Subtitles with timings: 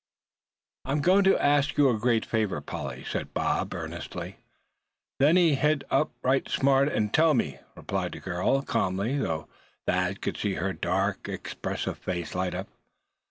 [0.83, 4.37] "I'M going to ask you a great favor, Polly," said Bob, earnestly.
[5.19, 9.47] "Then hit it up right smart, an' tell me," replied the girl, calmly, though
[9.85, 12.67] Thad could see her dark, expressive face light up.